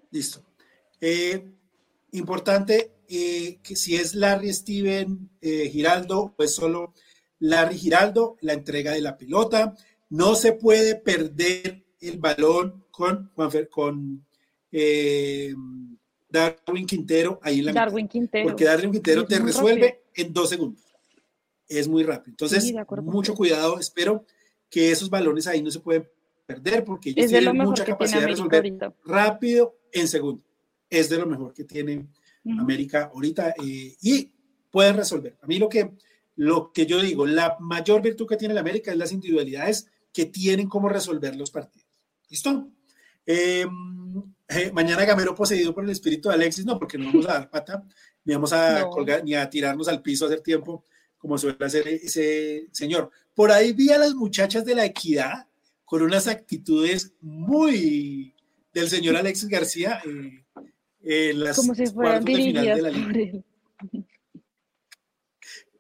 [0.10, 0.51] Listo.
[1.02, 1.44] Eh,
[2.12, 6.94] importante eh, que si es Larry Steven eh, Giraldo, pues solo
[7.40, 9.76] Larry Giraldo, la entrega de la pelota.
[10.10, 13.32] No se puede perder el balón con,
[13.72, 14.26] con
[16.30, 18.46] Darwin Quintero ahí en la Darwin Quintero.
[18.46, 20.84] Porque Darwin Quintero te resuelve en dos segundos.
[21.68, 22.34] Es muy rápido.
[22.34, 23.80] Entonces, mucho cuidado.
[23.80, 24.26] Espero
[24.70, 26.08] que esos balones ahí no se pueden
[26.46, 30.51] perder porque ellos tienen mucha capacidad de resolver rápido en segundos
[30.92, 32.08] es de lo mejor que tiene
[32.60, 34.32] América ahorita eh, y
[34.70, 35.38] puede resolver.
[35.42, 35.92] A mí lo que,
[36.36, 40.26] lo que yo digo, la mayor virtud que tiene la América es las individualidades que
[40.26, 41.88] tienen cómo resolver los partidos.
[42.30, 42.70] ¿Listo?
[43.26, 43.66] Eh,
[44.50, 47.50] eh, mañana Gamero poseído por el espíritu de Alexis, no, porque no vamos a dar
[47.50, 47.84] pata,
[48.26, 50.86] ni vamos a colgar, ni a tirarnos al piso a hacer tiempo,
[51.18, 53.12] como suele hacer ese señor.
[53.34, 55.48] Por ahí vi a las muchachas de la equidad
[55.86, 58.34] con unas actitudes muy
[58.74, 60.02] del señor Alexis García.
[60.06, 60.44] Eh,
[61.56, 63.44] como si fueran dirigidas por él.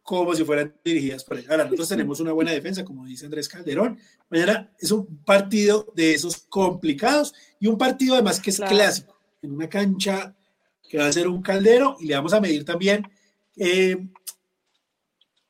[0.01, 1.45] Como si fueran dirigidas por él.
[1.49, 3.99] Ahora, nosotros tenemos una buena defensa, como dice Andrés Calderón.
[4.29, 9.51] Mañana es un partido de esos complicados y un partido además que es clásico, en
[9.51, 10.35] una cancha
[10.89, 13.07] que va a ser un caldero y le vamos a medir también
[13.55, 13.97] eh,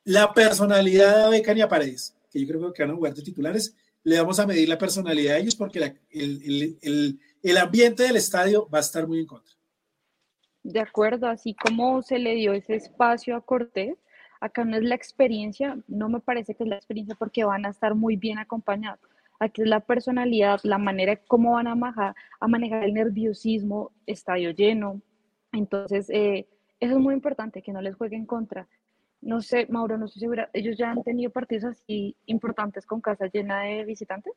[0.04, 4.18] la personalidad de Becania Paredes, que yo creo que van a jugar de titulares le
[4.18, 9.06] vamos a medir la personalidad de ellos porque el, ambiente del estadio va a estar
[9.06, 9.54] muy en contra.
[10.62, 13.96] De acuerdo, así como se le dio ese espacio a Cortés,
[14.40, 17.70] acá no es la experiencia, no me parece que es la experiencia porque van a
[17.70, 19.00] estar muy bien acompañados.
[19.40, 22.14] Aquí es la personalidad, la manera cómo van a manejar,
[22.84, 25.02] el nerviosismo, estadio lleno.
[25.52, 26.46] Entonces, eh,
[26.78, 28.68] eso es muy importante, que no les jueguen contra.
[29.20, 33.26] No sé, Mauro, no estoy segura, ¿ellos ya han tenido partidos así importantes con casa
[33.26, 34.32] llena de visitantes?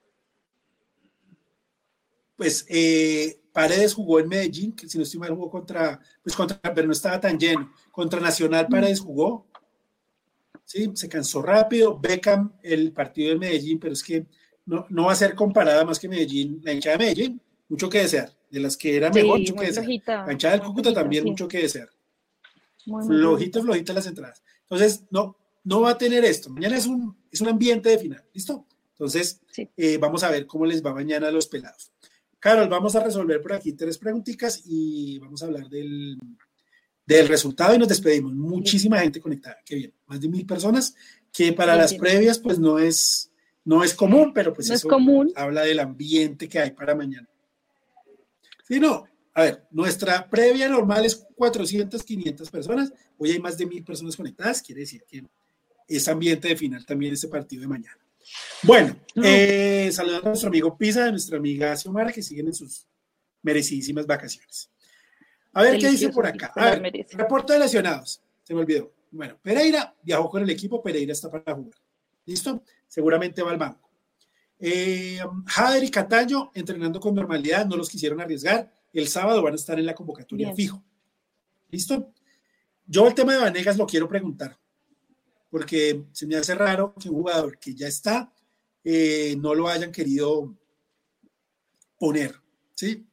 [2.36, 6.60] Pues eh, Paredes jugó en Medellín, que si no estoy mal jugó contra, pues contra,
[6.62, 7.72] pero no estaba tan lleno.
[7.90, 9.48] Contra Nacional Paredes jugó,
[10.66, 11.98] sí, se cansó rápido.
[11.98, 14.26] Beckham, el partido de Medellín, pero es que
[14.66, 18.00] no, no va a ser comparada más que Medellín, la hinchada de Medellín, mucho que
[18.00, 18.30] desear.
[18.52, 19.88] De las que era mejor, mucho que desear.
[20.26, 21.88] la hinchada del Cúcuta también, mucho que desear.
[22.84, 24.44] flojito, flojita las entradas.
[24.64, 26.50] Entonces, no, no va a tener esto.
[26.50, 28.66] Mañana es un, es un ambiente de final, ¿listo?
[28.92, 29.40] Entonces,
[29.78, 31.94] eh, vamos a ver cómo les va mañana a los pelados.
[32.46, 36.16] Carol, vamos a resolver por aquí tres preguntitas y vamos a hablar del,
[37.04, 38.34] del resultado y nos despedimos.
[38.34, 40.94] Muchísima gente conectada, qué bien, más de mil personas,
[41.34, 43.32] que para las previas pues no es,
[43.64, 45.34] no es común, pero pues eso común.
[45.36, 47.28] habla del ambiente que hay para mañana.
[48.68, 52.94] Sí, no, a ver, nuestra previa normal es 400, 500 personas.
[53.18, 54.62] Hoy hay más de mil personas conectadas.
[54.62, 55.24] Quiere decir que
[55.88, 58.05] es ambiente de final también este partido de mañana.
[58.64, 62.88] Bueno, eh, saludando a nuestro amigo Pisa, a nuestra amiga Xiomara, que siguen en sus
[63.42, 64.70] merecidísimas vacaciones.
[65.54, 66.52] A ver qué dice por acá.
[66.56, 68.22] A ver, reporte de lesionados.
[68.44, 68.92] Se me olvidó.
[69.12, 71.80] Bueno, Pereira viajó con el equipo, Pereira está para jugar.
[72.26, 72.64] ¿Listo?
[72.88, 73.90] Seguramente va al banco.
[74.60, 79.58] Eh, Jader y Cataño entrenando con normalidad, no los quisieron arriesgar el sábado van a
[79.58, 80.82] estar en la convocatoria fijo.
[81.70, 82.14] ¿Listo?
[82.88, 84.58] Yo el tema de Vanegas lo quiero preguntar,
[85.56, 88.30] porque se me hace raro que un jugador que ya está
[88.84, 90.54] eh, no lo hayan querido
[91.98, 92.36] poner,
[92.74, 93.08] ¿sí?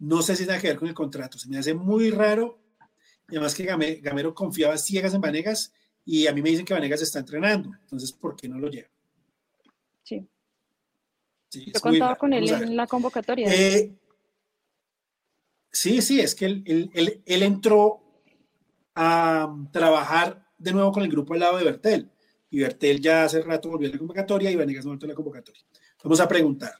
[0.00, 2.58] No sé si tiene que ver con el contrato, se me hace muy raro.
[3.28, 3.62] Además que
[4.02, 5.72] Gamero confiaba ciegas en Vanegas
[6.04, 8.88] y a mí me dicen que Vanegas está entrenando, entonces ¿por qué no lo lleva?
[10.02, 10.26] Sí.
[11.48, 13.54] sí Yo contaba con él en la convocatoria.
[13.54, 13.94] Eh,
[15.70, 16.90] Sí, sí, es que él,
[17.24, 18.00] él, entró
[18.96, 22.10] a trabajar de nuevo con el grupo al lado de Bertel.
[22.50, 25.14] Y Bertel ya hace rato volvió a la convocatoria y Vanegas no volvió a la
[25.14, 25.62] convocatoria.
[26.02, 26.72] Vamos a preguntar.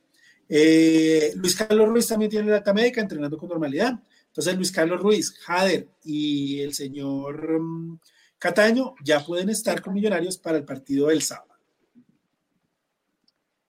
[0.48, 4.00] Eh, Luis Carlos Ruiz también tiene la alta médica entrenando con normalidad.
[4.26, 8.00] Entonces, Luis Carlos Ruiz, Jader y el señor mm,
[8.38, 11.54] Cataño ya pueden estar con Millonarios para el partido del sábado.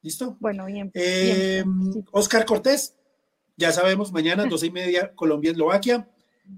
[0.01, 0.37] ¿Listo?
[0.39, 0.91] Bueno, bien.
[0.93, 1.63] Eh,
[2.11, 2.95] Oscar Cortés
[3.57, 6.07] ya sabemos, mañana, doce y media, Colombia-Eslovaquia.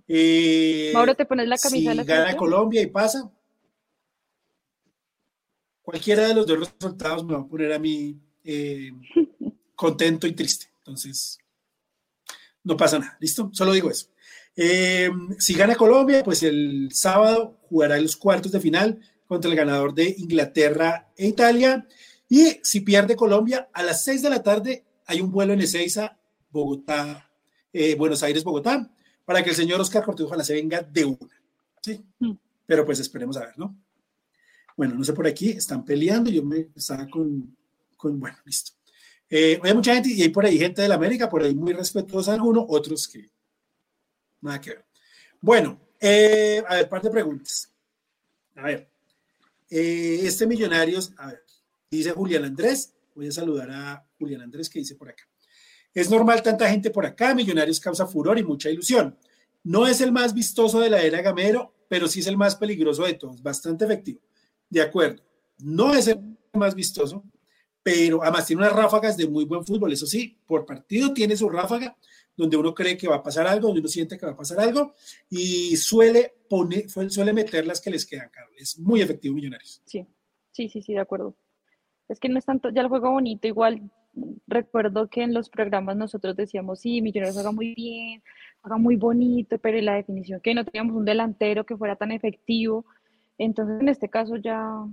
[0.08, 3.32] Eh, Mauro, ¿te pones la camisa si gana Colombia y pasa,
[5.88, 8.92] cualquiera de los dos resultados me va a poner a mí eh,
[9.74, 10.66] contento y triste.
[10.80, 11.38] Entonces,
[12.62, 13.50] no pasa nada, ¿listo?
[13.54, 14.08] Solo digo eso.
[14.58, 19.94] Eh, si gana Colombia, pues el sábado jugará los cuartos de final contra el ganador
[19.94, 21.88] de Inglaterra e Italia.
[22.28, 26.18] Y si pierde Colombia, a las seis de la tarde hay un vuelo en Ezeiza
[26.50, 27.32] Bogotá,
[27.72, 28.92] eh, Buenos Aires, Bogotá,
[29.24, 31.42] para que el señor Oscar Cortés ojalá se venga de una.
[31.82, 32.04] ¿sí?
[32.20, 32.34] Mm.
[32.66, 33.87] Pero pues esperemos a ver, ¿no?
[34.78, 37.58] Bueno, no sé por aquí, están peleando, yo me estaba con,
[37.98, 38.74] con bueno, listo.
[39.28, 41.74] Eh, hay mucha gente y hay por ahí gente de la América, por ahí muy
[41.74, 43.32] respetuosa algunos, otros que
[44.40, 44.86] nada que ver.
[45.42, 47.74] Bueno, eh, a ver, par de preguntas.
[48.56, 48.88] A ver,
[49.68, 51.44] este Millonarios, a ver,
[51.90, 55.24] dice Julián Andrés, voy a saludar a Julián Andrés que dice por acá.
[55.92, 59.18] Es normal tanta gente por acá, Millonarios causa furor y mucha ilusión.
[59.64, 63.04] No es el más vistoso de la era Gamero, pero sí es el más peligroso
[63.06, 64.22] de todos, bastante efectivo.
[64.70, 65.24] De acuerdo,
[65.60, 67.24] no es el más vistoso,
[67.84, 69.94] pero además tiene unas ráfagas de muy buen fútbol.
[69.94, 71.96] Eso sí, por partido tiene su ráfaga
[72.38, 74.60] donde uno cree que va a pasar algo, donde uno siente que va a pasar
[74.60, 74.94] algo
[75.28, 78.54] y suele poner, suele meter las que les quedan, Carlos.
[78.58, 79.82] Es muy efectivo Millonarios.
[79.86, 80.06] Sí,
[80.52, 81.36] sí, sí, sí, de acuerdo.
[82.08, 83.90] Es que no es tanto ya el juego bonito, igual
[84.48, 88.22] recuerdo que en los programas nosotros decíamos, sí, Millonarios juega muy bien,
[88.62, 92.86] juega muy bonito, pero la definición que no teníamos un delantero que fuera tan efectivo.
[93.38, 94.86] Entonces, en este caso ya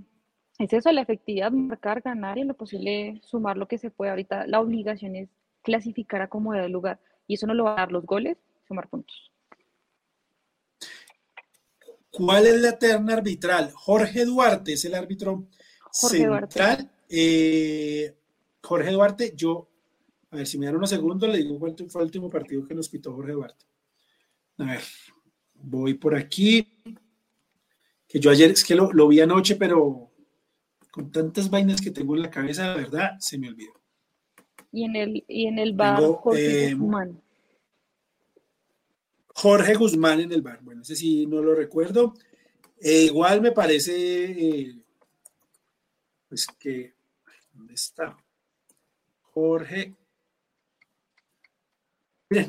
[0.59, 4.11] es eso, la efectividad, marcar, ganar y en lo posible sumar lo que se puede.
[4.11, 5.29] Ahorita la obligación es
[5.61, 8.87] clasificar a como de lugar y eso no lo va a dar los goles, sumar
[8.87, 9.31] puntos.
[12.11, 13.71] ¿Cuál es la terna arbitral?
[13.73, 15.47] Jorge Duarte es el árbitro
[15.91, 16.89] central.
[17.09, 18.15] Eh,
[18.61, 19.69] Jorge Duarte, yo,
[20.31, 22.73] a ver si me dan unos segundos, le digo cuál fue el último partido que
[22.73, 23.65] nos pitó Jorge Duarte.
[24.59, 24.81] A ver,
[25.55, 26.65] voy por aquí.
[28.07, 30.11] Que yo ayer es que lo, vi anoche, pero
[30.91, 33.73] con tantas vainas que tengo en la cabeza, la verdad, se me olvidó.
[34.71, 37.21] Y en el, y en el bar Jorge eh, Guzmán.
[39.27, 40.59] Jorge Guzmán en el bar.
[40.61, 42.13] Bueno, ese sí no lo recuerdo.
[42.79, 43.93] Eh, igual me parece,
[44.25, 44.75] eh,
[46.27, 46.93] pues que,
[47.53, 48.17] ¿dónde está?
[49.33, 49.93] Jorge.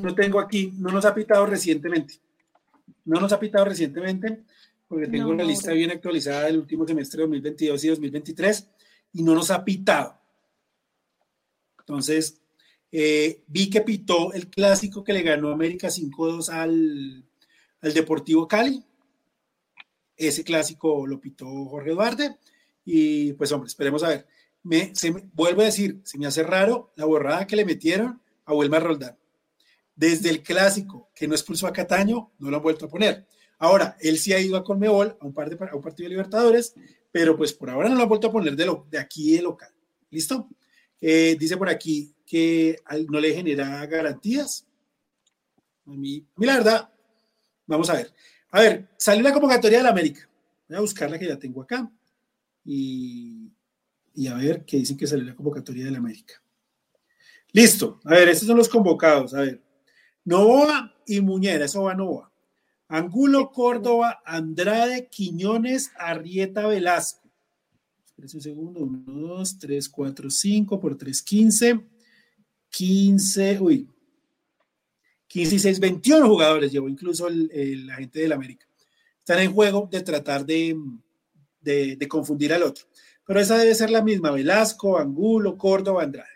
[0.01, 2.15] no tengo aquí, no nos ha pitado recientemente.
[3.05, 4.43] No nos ha pitado recientemente,
[4.87, 8.67] porque tengo una lista bien actualizada del último semestre de 2022 y 2023,
[9.13, 10.19] y no nos ha pitado.
[11.79, 12.41] Entonces,
[12.91, 17.25] eh, vi que pitó el clásico que le ganó América 5-2 al,
[17.81, 18.83] al Deportivo Cali.
[20.15, 22.37] Ese clásico lo pitó Jorge Duarte.
[22.85, 24.27] Y pues, hombre, esperemos a ver.
[24.63, 28.53] Me, se vuelvo a decir, se me hace raro la borrada que le metieron a
[28.53, 29.17] Wilmar Roldán.
[29.95, 33.27] Desde el clásico que no expulsó a Cataño, no lo han vuelto a poner.
[33.59, 36.11] Ahora, él sí ha ido a Colmebol, a un, par de, a un partido de
[36.11, 36.75] Libertadores,
[37.11, 39.41] pero pues por ahora no lo han vuelto a poner de, lo, de aquí de
[39.41, 39.71] local.
[40.11, 40.47] ¿Listo?
[41.01, 44.65] Eh, dice por aquí que no le genera garantías.
[45.85, 46.89] A mí, la verdad,
[47.65, 48.13] vamos a ver.
[48.51, 50.29] A ver, salió la convocatoria de la América.
[50.67, 51.89] Voy a buscarla que ya tengo acá.
[52.65, 53.51] Y,
[54.29, 56.41] a ver qué dicen que salió la convocatoria de la América.
[57.53, 57.99] Listo.
[58.03, 59.33] A ver, estos son los convocados.
[59.33, 59.61] A ver.
[60.25, 62.31] Novoa y Muñera, eso va Novoa.
[62.87, 67.27] Angulo, Córdoba, Andrade, Quiñones, Arrieta, Velasco
[68.17, 68.79] un segundo.
[68.81, 71.79] 1, 2, 3, 4, 5 por 3, 15.
[72.69, 73.89] 15, uy.
[75.27, 78.65] 15 y 6, 21 jugadores llevó incluso el, el agente del América.
[79.19, 80.75] Están en juego de tratar de,
[81.59, 82.85] de, de, confundir al otro.
[83.25, 86.29] Pero esa debe ser la misma: Velasco, Angulo, Córdoba, Andrade.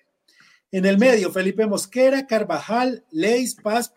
[0.72, 3.90] En el medio, Felipe Mosquera, Carvajal, Leis, Paz,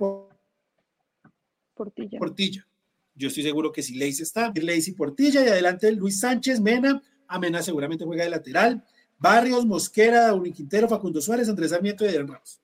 [1.75, 2.19] Portilla.
[2.19, 2.67] Portilla.
[3.15, 5.45] Yo estoy seguro que si Leis está, Leis y Portilla.
[5.45, 8.85] Y adelante Luis Sánchez, Mena, Amena seguramente juega de lateral.
[9.19, 12.61] Barrios, Mosquera, Uni Quintero, Facundo Suárez, Andrés Sarmiento y Adrián Ramos.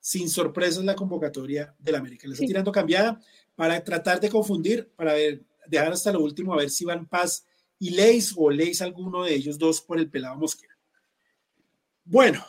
[0.00, 2.26] Sin sorpresas la convocatoria del América.
[2.26, 3.20] Le está tirando cambiada
[3.54, 7.46] para tratar de confundir, para ver, dejar hasta lo último a ver si van Paz
[7.78, 10.76] y Leis o Leis alguno de ellos dos por el pelado Mosquera.
[12.04, 12.44] Bueno,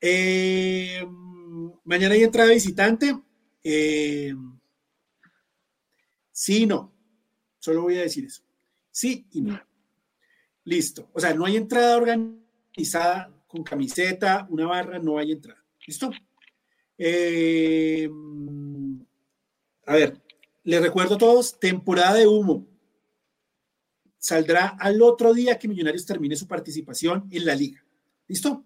[0.00, 1.04] eh,
[1.84, 3.16] mañana hay entrada visitante.
[3.62, 4.34] Eh,
[6.40, 6.90] sí y no.
[7.58, 8.42] Solo voy a decir eso.
[8.90, 9.60] Sí y no.
[10.64, 11.10] Listo.
[11.12, 15.62] O sea, no hay entrada organizada con camiseta, una barra, no hay entrada.
[15.86, 16.10] ¿Listo?
[16.96, 18.08] Eh,
[19.84, 20.22] a ver,
[20.64, 22.66] les recuerdo a todos, temporada de humo.
[24.16, 27.84] Saldrá al otro día que Millonarios termine su participación en la liga.
[28.26, 28.64] ¿Listo?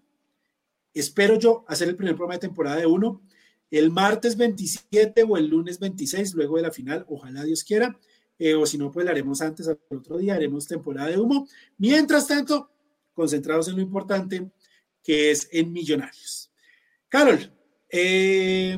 [0.93, 3.21] Espero yo hacer el primer programa de temporada de uno
[3.71, 7.97] el martes 27 o el lunes 26, luego de la final, ojalá Dios quiera.
[8.37, 11.47] Eh, o si no, pues la haremos antes, al otro día, haremos temporada de humo.
[11.77, 12.69] Mientras tanto,
[13.13, 14.51] concentrados en lo importante,
[15.03, 16.51] que es en Millonarios.
[17.07, 17.51] Carol,
[17.89, 18.77] eh,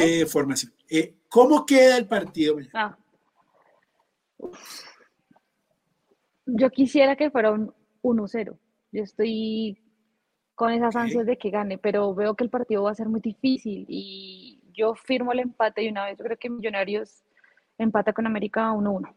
[0.00, 0.72] eh formación.
[0.88, 2.56] Eh, ¿Cómo queda el partido?
[2.72, 2.96] Ah.
[6.46, 8.58] Yo quisiera que fuera un 1-0.
[8.90, 9.78] Yo estoy
[10.58, 13.20] con esas ansias de que gane, pero veo que el partido va a ser muy
[13.20, 17.22] difícil y yo firmo el empate y una vez yo creo que Millonarios
[17.78, 19.14] empata con América 1-1.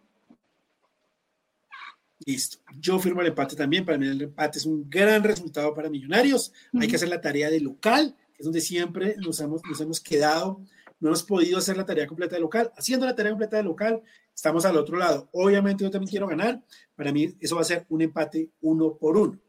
[2.27, 2.59] Listo.
[2.79, 3.83] Yo firmo el empate también.
[3.83, 6.53] Para mí el empate es un gran resultado para Millonarios.
[6.79, 9.99] Hay que hacer la tarea de local, que es donde siempre nos hemos, nos hemos
[9.99, 10.61] quedado.
[10.99, 12.71] No hemos podido hacer la tarea completa de local.
[12.77, 15.27] Haciendo la tarea completa de local, estamos al otro lado.
[15.31, 16.61] Obviamente yo también quiero ganar.
[16.95, 19.39] Para mí eso va a ser un empate uno por uno.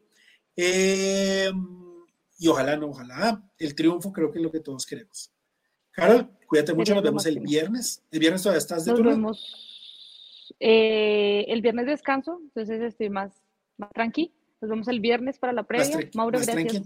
[0.56, 1.50] Eh,
[2.38, 5.32] y ojalá no, ojalá el triunfo creo que es lo que todos queremos.
[5.92, 8.02] Carol, cuídate mucho, nos vemos el viernes.
[8.10, 13.42] ¿El viernes todavía estás de Nos vemos eh, el viernes descanso, entonces estoy más,
[13.76, 14.32] más tranqui.
[14.60, 15.98] Nos vemos el viernes para la previa.
[16.14, 16.84] Mauro, gracias.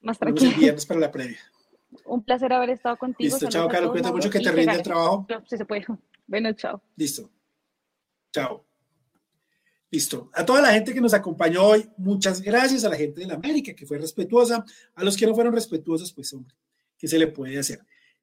[0.00, 0.50] Más tranquilo.
[0.50, 1.38] el viernes para la previa.
[2.04, 3.34] Un placer haber estado contigo.
[3.34, 3.90] Listo, chao, Carol.
[3.90, 5.26] Cuídate mucho que te rinde el trabajo.
[5.46, 5.84] Sí, se puede.
[6.28, 6.82] Bueno, chao.
[6.96, 7.30] Listo.
[8.32, 8.65] Chao.
[9.90, 10.30] Listo.
[10.34, 12.84] A toda la gente que nos acompañó hoy, muchas gracias.
[12.84, 14.64] A la gente de la América que fue respetuosa.
[14.94, 16.54] A los que no fueron respetuosos, pues hombre,
[16.98, 17.80] ¿qué se le puede hacer?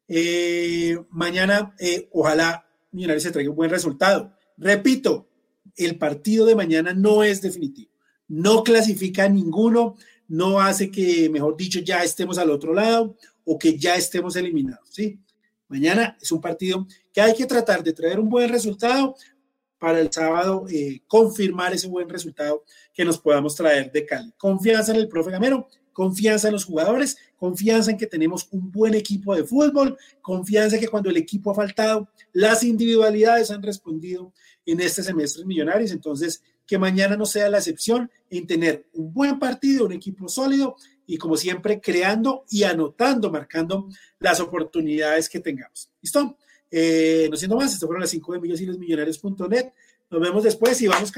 [0.07, 4.33] Eh, mañana, eh, ojalá Millonarios se traiga un buen resultado.
[4.57, 5.27] Repito,
[5.75, 7.91] el partido de mañana no es definitivo.
[8.27, 9.95] No clasifica a ninguno,
[10.27, 14.89] no hace que, mejor dicho, ya estemos al otro lado o que ya estemos eliminados.
[14.91, 15.19] ¿sí?
[15.67, 19.15] Mañana es un partido que hay que tratar de traer un buen resultado
[19.83, 22.63] para el sábado eh, confirmar ese buen resultado
[22.93, 24.31] que nos podamos traer de Cali.
[24.37, 28.93] Confianza en el profe Gamero, confianza en los jugadores, confianza en que tenemos un buen
[28.93, 34.31] equipo de fútbol, confianza en que cuando el equipo ha faltado, las individualidades han respondido
[34.65, 35.91] en este semestre Millonarios.
[35.91, 40.77] Entonces, que mañana no sea la excepción en tener un buen partido, un equipo sólido
[41.05, 45.91] y como siempre creando y anotando, marcando las oportunidades que tengamos.
[46.01, 46.37] ¿Listo?
[46.75, 49.73] Eh, no siendo más, esto fueron las 5 de millones y los millonarios.net.
[50.09, 51.13] Nos vemos después y vamos.